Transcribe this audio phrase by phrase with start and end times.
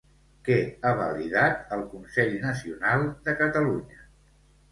[0.45, 4.01] Què ha validat el Consell Nacional de Catalunya?